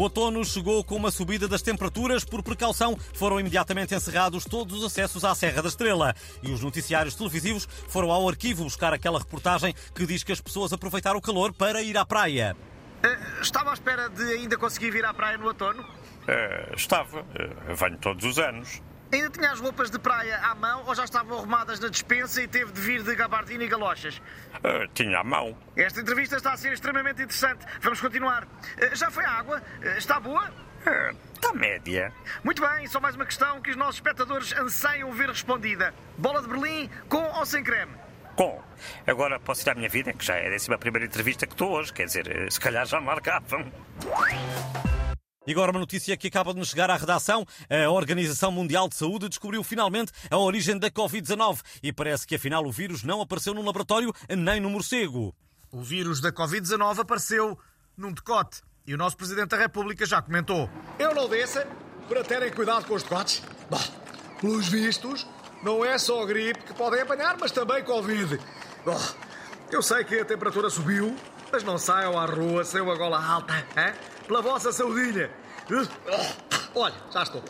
O 0.00 0.04
outono 0.04 0.42
chegou 0.46 0.82
com 0.82 0.96
uma 0.96 1.10
subida 1.10 1.46
das 1.46 1.60
temperaturas. 1.60 2.24
Por 2.24 2.42
precaução, 2.42 2.96
foram 3.12 3.38
imediatamente 3.38 3.94
encerrados 3.94 4.46
todos 4.46 4.78
os 4.78 4.82
acessos 4.82 5.26
à 5.26 5.34
Serra 5.34 5.60
da 5.60 5.68
Estrela. 5.68 6.14
E 6.42 6.50
os 6.50 6.62
noticiários 6.62 7.14
televisivos 7.14 7.68
foram 7.86 8.10
ao 8.10 8.26
arquivo 8.26 8.64
buscar 8.64 8.94
aquela 8.94 9.18
reportagem 9.18 9.74
que 9.94 10.06
diz 10.06 10.24
que 10.24 10.32
as 10.32 10.40
pessoas 10.40 10.72
aproveitaram 10.72 11.18
o 11.18 11.20
calor 11.20 11.52
para 11.52 11.82
ir 11.82 11.98
à 11.98 12.06
praia. 12.06 12.56
Uh, 13.04 13.42
estava 13.42 13.72
à 13.72 13.74
espera 13.74 14.08
de 14.08 14.22
ainda 14.22 14.56
conseguir 14.56 14.90
vir 14.90 15.04
à 15.04 15.12
praia 15.12 15.36
no 15.36 15.48
outono? 15.48 15.82
Uh, 15.82 16.74
estava. 16.74 17.20
Uh, 17.20 17.74
venho 17.74 17.98
todos 17.98 18.24
os 18.24 18.38
anos. 18.38 18.80
Ainda 19.12 19.28
tinha 19.28 19.50
as 19.50 19.58
roupas 19.58 19.90
de 19.90 19.98
praia 19.98 20.38
à 20.38 20.54
mão 20.54 20.84
ou 20.86 20.94
já 20.94 21.04
estavam 21.04 21.38
arrumadas 21.38 21.80
na 21.80 21.88
despensa 21.88 22.40
e 22.42 22.46
teve 22.46 22.70
de 22.70 22.80
vir 22.80 23.02
de 23.02 23.14
gabardina 23.16 23.64
e 23.64 23.68
galochas? 23.68 24.18
Uh, 24.18 24.86
tinha 24.94 25.18
à 25.18 25.24
mão. 25.24 25.56
Esta 25.76 26.00
entrevista 26.00 26.36
está 26.36 26.52
a 26.52 26.56
ser 26.56 26.72
extremamente 26.72 27.20
interessante. 27.22 27.66
Vamos 27.80 28.00
continuar. 28.00 28.44
Uh, 28.44 28.94
já 28.94 29.10
foi 29.10 29.24
a 29.24 29.30
água? 29.30 29.62
Uh, 29.82 29.98
está 29.98 30.20
boa? 30.20 30.48
Está 31.34 31.52
média. 31.52 32.12
Muito 32.42 32.62
bem, 32.66 32.86
só 32.86 33.00
mais 33.00 33.14
uma 33.14 33.26
questão 33.26 33.60
que 33.60 33.70
os 33.70 33.76
nossos 33.76 33.96
espectadores 33.96 34.56
anseiam 34.56 35.12
ver 35.12 35.28
respondida. 35.28 35.92
Bola 36.16 36.40
de 36.40 36.48
Berlim 36.48 36.88
com 37.08 37.22
ou 37.22 37.44
sem 37.44 37.62
creme? 37.62 37.92
Com. 38.34 38.62
Agora 39.06 39.38
posso 39.38 39.68
ir 39.68 39.70
à 39.70 39.74
minha 39.74 39.88
vida, 39.90 40.12
que 40.14 40.24
já 40.24 40.36
é 40.36 40.46
a 40.46 40.50
décima 40.50 40.78
primeira 40.78 41.04
entrevista 41.04 41.46
que 41.46 41.52
estou 41.52 41.72
hoje. 41.72 41.92
Quer 41.92 42.06
dizer, 42.06 42.50
se 42.50 42.58
calhar 42.58 42.86
já 42.86 42.98
marcavam. 42.98 43.70
E 45.46 45.52
agora 45.52 45.70
uma 45.70 45.80
notícia 45.80 46.14
que 46.18 46.28
acaba 46.28 46.52
de 46.52 46.58
nos 46.58 46.68
chegar 46.68 46.90
à 46.90 46.96
redação. 46.96 47.46
A 47.70 47.90
Organização 47.90 48.52
Mundial 48.52 48.90
de 48.90 48.94
Saúde 48.94 49.26
descobriu 49.26 49.64
finalmente 49.64 50.12
a 50.30 50.36
origem 50.36 50.78
da 50.78 50.90
Covid-19 50.90 51.60
e 51.82 51.90
parece 51.94 52.26
que 52.26 52.34
afinal 52.34 52.66
o 52.66 52.70
vírus 52.70 53.02
não 53.02 53.22
apareceu 53.22 53.54
no 53.54 53.62
laboratório 53.62 54.12
nem 54.28 54.60
no 54.60 54.68
morcego. 54.68 55.34
O 55.72 55.80
vírus 55.80 56.20
da 56.20 56.30
Covid-19 56.30 56.98
apareceu 56.98 57.58
num 57.96 58.12
decote 58.12 58.60
e 58.86 58.92
o 58.92 58.98
nosso 58.98 59.16
Presidente 59.16 59.48
da 59.48 59.56
República 59.56 60.04
já 60.04 60.20
comentou. 60.20 60.68
Eu 60.98 61.14
não 61.14 61.26
disse 61.26 61.64
para 62.06 62.22
terem 62.22 62.52
cuidado 62.52 62.84
com 62.84 62.92
os 62.92 63.02
decotes. 63.02 63.42
Bah, 63.70 63.78
pelos 64.42 64.68
vistos, 64.68 65.26
não 65.62 65.82
é 65.82 65.96
só 65.96 66.22
gripe 66.26 66.64
que 66.64 66.74
podem 66.74 67.00
apanhar, 67.00 67.38
mas 67.40 67.50
também 67.50 67.82
Covid. 67.82 68.38
Bah, 68.84 69.14
eu 69.72 69.80
sei 69.80 70.04
que 70.04 70.18
a 70.18 70.24
temperatura 70.24 70.68
subiu, 70.68 71.16
mas 71.52 71.64
não 71.64 71.78
saiam 71.78 72.18
à 72.18 72.26
rua 72.26 72.64
sem 72.64 72.80
uma 72.80 72.96
gola 72.96 73.24
alta, 73.24 73.54
hein? 73.76 73.94
pela 74.26 74.42
vossa 74.42 74.72
saudinha. 74.72 75.30
Olha, 76.74 76.94
já 77.12 77.22
estou. 77.22 77.42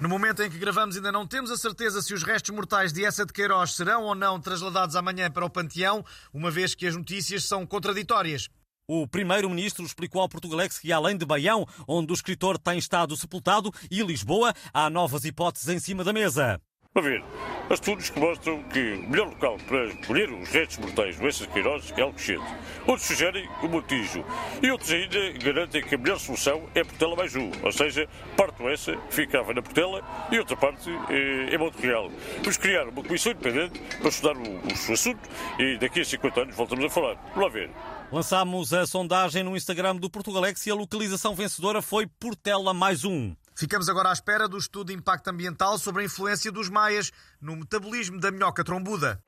No 0.00 0.08
momento 0.08 0.42
em 0.44 0.50
que 0.50 0.58
gravamos, 0.58 0.96
ainda 0.96 1.10
não 1.10 1.26
temos 1.26 1.50
a 1.50 1.56
certeza 1.56 2.00
se 2.00 2.14
os 2.14 2.22
restos 2.22 2.54
mortais 2.54 2.92
de 2.92 3.04
Essa 3.04 3.26
de 3.26 3.32
Queiroz 3.32 3.72
serão 3.72 4.04
ou 4.04 4.14
não 4.14 4.40
trasladados 4.40 4.94
amanhã 4.94 5.28
para 5.28 5.44
o 5.44 5.50
Panteão, 5.50 6.04
uma 6.32 6.52
vez 6.52 6.72
que 6.74 6.86
as 6.86 6.94
notícias 6.94 7.44
são 7.44 7.66
contraditórias. 7.66 8.48
O 8.88 9.06
primeiro-ministro 9.08 9.84
explicou 9.84 10.22
ao 10.22 10.28
Portugalex 10.28 10.78
que, 10.78 10.92
além 10.92 11.16
de 11.16 11.26
Baião, 11.26 11.66
onde 11.86 12.12
o 12.12 12.14
escritor 12.14 12.58
tem 12.58 12.78
estado 12.78 13.16
sepultado, 13.16 13.72
e 13.90 14.00
Lisboa, 14.02 14.54
há 14.72 14.88
novas 14.88 15.24
hipóteses 15.24 15.68
em 15.68 15.78
cima 15.78 16.04
da 16.04 16.12
mesa. 16.12 16.60
A 16.94 17.00
ver, 17.00 17.22
estudos 17.74 18.08
que 18.08 18.18
mostram 18.18 18.62
que 18.64 18.94
o 18.94 19.10
melhor 19.10 19.28
local 19.28 19.58
para 19.66 19.84
escolher 19.86 20.30
os 20.32 20.48
restos 20.48 20.78
mortais 20.78 21.16
doenças 21.16 21.46
de 21.46 21.52
Queiroz 21.52 21.92
é 21.96 22.00
Alcochete. 22.00 22.42
Outros 22.86 23.06
sugerem 23.06 23.46
o 23.62 23.68
Montijo. 23.68 24.24
E 24.62 24.70
outros 24.70 24.90
ainda 24.90 25.32
garantem 25.32 25.82
que 25.82 25.94
a 25.94 25.98
melhor 25.98 26.18
solução 26.18 26.62
é 26.74 26.82
Portela 26.82 27.14
Baiju. 27.14 27.50
Ou 27.62 27.72
seja, 27.72 28.08
parte 28.36 28.62
essa 28.66 28.96
ficava 29.10 29.52
na 29.52 29.60
Portela 29.60 30.02
e 30.32 30.38
outra 30.38 30.56
parte 30.56 30.90
é, 31.10 31.54
é 31.54 31.58
Monte 31.58 31.78
Real. 31.80 32.10
Vamos 32.38 32.56
criar 32.56 32.88
uma 32.88 33.02
comissão 33.02 33.32
independente 33.32 33.80
para 33.98 34.08
estudar 34.08 34.36
o, 34.36 34.90
o 34.90 34.92
assunto 34.92 35.28
e 35.58 35.76
daqui 35.76 36.00
a 36.00 36.04
50 36.04 36.40
anos 36.40 36.56
voltamos 36.56 36.84
a 36.84 36.90
falar. 36.90 37.14
Vamos 37.34 37.42
lá 37.42 37.48
ver. 37.48 37.70
Lançámos 38.10 38.72
a 38.72 38.86
sondagem 38.86 39.42
no 39.42 39.54
Instagram 39.54 39.96
do 39.96 40.08
Portugalex 40.08 40.66
e 40.66 40.70
a 40.70 40.74
localização 40.74 41.34
vencedora 41.34 41.82
foi 41.82 42.06
Portela 42.06 42.72
mais 42.72 43.04
um. 43.04 43.34
Ficamos 43.58 43.88
agora 43.88 44.10
à 44.10 44.12
espera 44.12 44.46
do 44.46 44.56
estudo 44.56 44.86
de 44.86 44.94
impacto 44.94 45.26
ambiental 45.26 45.80
sobre 45.80 46.02
a 46.02 46.04
influência 46.04 46.52
dos 46.52 46.68
maias 46.68 47.10
no 47.40 47.56
metabolismo 47.56 48.20
da 48.20 48.30
minhoca 48.30 48.62
trombuda. 48.62 49.20